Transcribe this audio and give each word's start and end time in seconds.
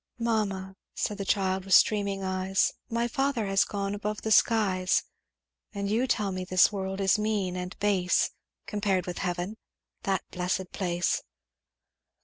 "'Mamma,' 0.17 0.75
said 0.95 1.19
the 1.19 1.25
child 1.25 1.63
with 1.63 1.75
streaming 1.75 2.23
eyes, 2.23 2.73
'My 2.89 3.07
father 3.07 3.45
has 3.45 3.63
gone 3.63 3.93
above 3.93 4.23
the 4.23 4.31
skies; 4.31 5.03
And 5.75 5.91
you 5.91 6.07
tell 6.07 6.31
me 6.31 6.43
this 6.43 6.71
world 6.71 6.99
is 6.99 7.19
mean 7.19 7.55
and 7.55 7.77
base 7.77 8.31
Compared 8.65 9.05
with 9.05 9.19
heaven 9.19 9.57
that 10.01 10.23
blessed 10.31 10.71
place.' 10.71 11.21